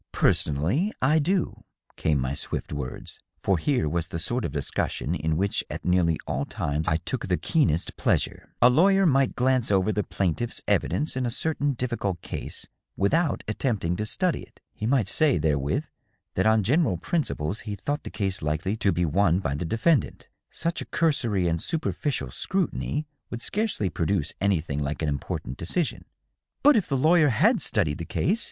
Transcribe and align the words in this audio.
"Personally 0.25 0.91
I 0.99 1.19
do," 1.19 1.63
came 1.95 2.19
my 2.19 2.33
swift 2.33 2.73
words, 2.73 3.19
for 3.43 3.59
here 3.59 3.87
was 3.87 4.07
the 4.07 4.17
sort 4.17 4.45
of 4.45 4.51
discussion 4.51 5.13
in 5.13 5.37
which 5.37 5.63
at 5.69 5.85
nearly 5.85 6.17
all 6.25 6.43
times 6.43 6.87
I 6.87 6.97
took 6.97 7.27
the 7.27 7.37
keenest 7.37 7.97
pleasure." 7.97 8.55
A 8.63 8.69
lawyer 8.71 9.05
might 9.05 9.35
glance 9.35 9.69
over 9.69 9.91
the 9.91 10.01
plaintiff's 10.01 10.59
evidence 10.67 11.15
in 11.15 11.27
a 11.27 11.29
certain 11.29 11.73
difficult 11.73 12.19
case, 12.23 12.65
without 12.97 13.43
attempting 13.47 13.95
to 13.97 14.07
study 14.07 14.41
it. 14.41 14.59
He 14.73 14.87
might 14.87 15.07
say, 15.07 15.37
therewith, 15.37 15.85
that 16.33 16.47
on 16.47 16.63
general 16.63 16.97
principles 16.97 17.59
he 17.59 17.75
thought 17.75 18.01
the 18.01 18.09
case 18.09 18.41
likely 18.41 18.75
to 18.77 18.91
be 18.91 19.05
won 19.05 19.37
by 19.37 19.53
the 19.53 19.65
defendant. 19.65 20.29
Such 20.49 20.81
a 20.81 20.85
cursory 20.85 21.47
and 21.47 21.61
superficial 21.61 22.31
scrutiny 22.31 23.05
would 23.29 23.43
scarcely 23.43 23.91
produce 23.91 24.33
anything 24.41 24.79
like 24.79 25.03
an 25.03 25.09
important 25.09 25.57
decision."" 25.57 26.05
But 26.63 26.75
if 26.75 26.87
the 26.87 26.97
lawyer 26.97 27.29
had 27.29 27.61
studied 27.61 27.99
the 27.99 28.05
case 28.05 28.39